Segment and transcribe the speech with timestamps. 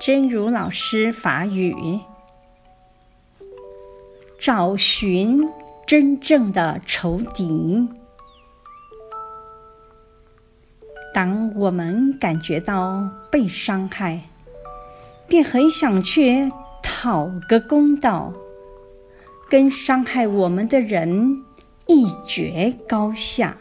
[0.00, 1.98] 真如老师法语，
[4.38, 5.48] 找寻
[5.86, 7.88] 真正的仇敌。
[11.12, 14.20] 当我们感觉到被伤害，
[15.26, 18.34] 便很想去讨个公道，
[19.50, 21.42] 跟伤害我们的人
[21.88, 23.56] 一决高下。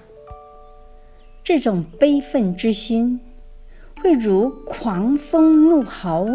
[1.43, 3.21] 这种悲愤之心，
[4.01, 6.25] 会如狂风怒号，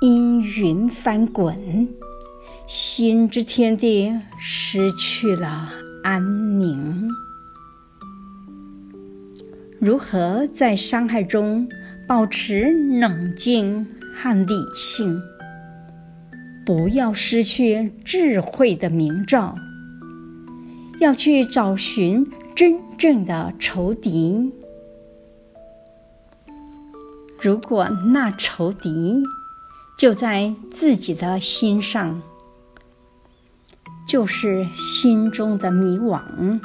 [0.00, 1.88] 阴云翻滚，
[2.66, 5.72] 心之天地失去了
[6.02, 7.10] 安宁。
[9.78, 11.68] 如何在伤害中
[12.08, 15.20] 保持冷静和理性？
[16.64, 19.56] 不要失去智慧的明照，
[21.00, 24.52] 要去找寻真正的仇敌。
[27.44, 29.22] 如果那仇敌
[29.98, 32.22] 就在自己的心上，
[34.08, 36.60] 就是心中的迷惘。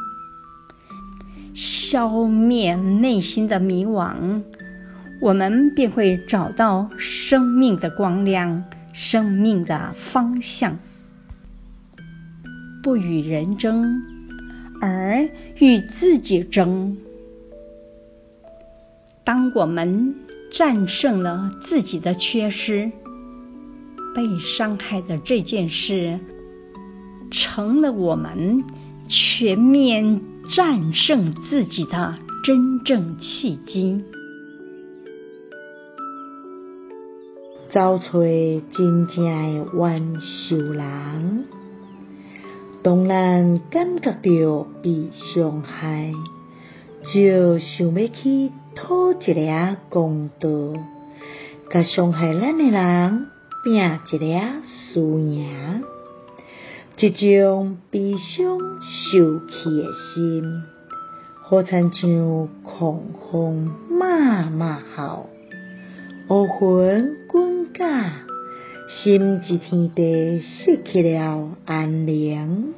[1.53, 4.43] 消灭内心的迷惘，
[5.19, 10.79] 我们便会找到生命的光亮，生命的方向。
[12.81, 14.01] 不与人争，
[14.79, 15.27] 而
[15.57, 16.95] 与自己争。
[19.25, 20.15] 当我们
[20.51, 22.91] 战胜了自己的缺失，
[24.15, 26.19] 被伤害的这件事，
[27.29, 28.63] 成了我们
[29.07, 34.03] 全面战胜自己的真正契机。
[37.71, 38.23] 找出
[38.73, 40.17] 真正的元
[40.49, 41.45] 首人，
[42.81, 44.11] 当咱感觉
[44.43, 46.11] 到被伤害，
[47.01, 50.49] 就想要去讨一个公道，
[51.71, 53.27] 甲伤害咱的人
[53.63, 54.45] 拼一个
[54.93, 55.83] 输赢。
[56.97, 60.63] 这种悲伤受气的心，
[61.41, 62.99] 好亲像狂
[63.31, 65.27] 风马马号，
[66.29, 67.89] 乌云滚滚，
[68.89, 72.73] 心一天地失去了安宁。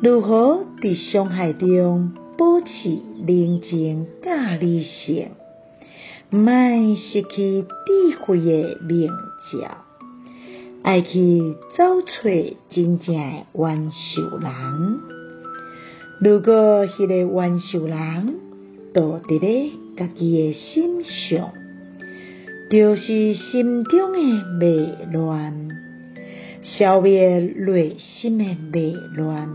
[0.00, 5.28] 如何在伤害中保持冷静甲理性，
[6.30, 6.50] 莫
[6.96, 9.84] 失去智慧的明照？
[10.82, 12.08] 爱去找找
[12.70, 15.00] 真正的元首人。
[16.20, 18.34] 如果迄个元首人
[18.92, 21.52] 都伫咧家己的心上，
[22.70, 24.18] 就是心中的
[24.58, 25.68] 迷乱，
[26.62, 29.48] 消灭内心的迷乱，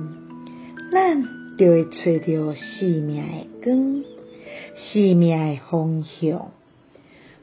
[0.92, 1.24] 咱
[1.58, 4.04] 就会找到生命的光，
[4.76, 6.52] 生命的方向。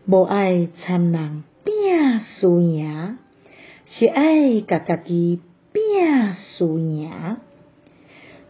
[0.06, 3.19] 无爱参人拼输赢。
[3.86, 5.41] 是爱甲家己
[5.72, 7.10] 拼输赢，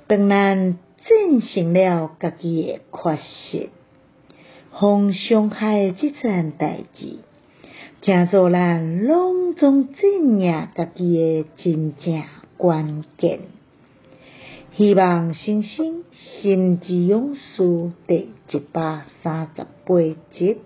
[0.07, 3.69] 当咱战胜了家己的缺失，
[4.71, 7.19] 防伤害这件代志，
[8.01, 10.39] 成做咱拢总战胜
[10.75, 12.23] 家己的真正
[12.57, 13.41] 关键。
[14.77, 20.01] 希望星星心之勇士第一百三十八
[20.33, 20.59] 集。